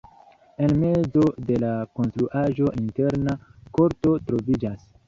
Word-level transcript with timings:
En 0.67 0.71
mezo 0.83 1.25
de 1.49 1.59
la 1.65 1.75
konstruaĵo 1.99 2.73
interna 2.81 3.39
korto 3.79 4.21
troviĝas. 4.33 4.87